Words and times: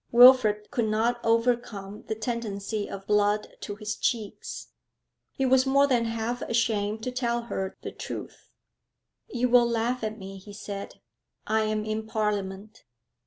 Wilfrid 0.11 0.71
could 0.71 0.87
not 0.87 1.19
overcome 1.23 2.05
the 2.07 2.15
tendency 2.15 2.89
of 2.89 3.05
blood 3.05 3.49
to 3.59 3.75
his 3.75 3.95
cheeks. 3.95 4.69
He 5.31 5.45
was 5.45 5.67
more 5.67 5.85
than 5.85 6.05
half 6.05 6.41
ashamed 6.41 7.03
to 7.03 7.11
tell 7.11 7.43
her 7.43 7.77
the 7.83 7.91
truth. 7.91 8.49
'You 9.27 9.47
will 9.47 9.69
laugh 9.69 10.03
at 10.03 10.17
me,' 10.17 10.39
he 10.39 10.53
said. 10.53 11.01
'I 11.45 11.61
am 11.65 11.85
in 11.85 12.07
Parliament.' 12.07 12.83